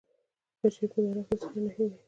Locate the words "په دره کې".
0.93-1.33